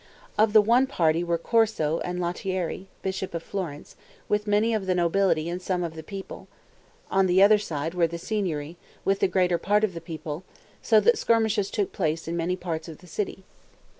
Of 0.35 0.53
the 0.53 0.63
one 0.63 0.87
party 0.87 1.23
were 1.23 1.37
Corso 1.37 1.99
and 1.99 2.19
Lottieri, 2.19 2.87
bishop 3.03 3.35
of 3.35 3.43
Florence, 3.43 3.95
with 4.27 4.47
many 4.47 4.73
of 4.73 4.87
the 4.87 4.95
nobility 4.95 5.47
and 5.47 5.61
some 5.61 5.83
of 5.83 5.93
the 5.93 6.01
people; 6.01 6.47
on 7.11 7.27
the 7.27 7.43
other 7.43 7.59
side 7.59 7.93
were 7.93 8.07
the 8.07 8.17
Signory, 8.17 8.77
with 9.05 9.19
the 9.19 9.27
greater 9.27 9.59
part 9.59 9.83
of 9.83 9.93
the 9.93 10.01
people; 10.01 10.43
so 10.81 10.99
that 11.01 11.19
skirmishes 11.19 11.69
took 11.69 11.91
place 11.91 12.27
in 12.27 12.35
many 12.35 12.55
parts 12.55 12.87
of 12.87 12.97
the 12.97 13.05
city. 13.05 13.43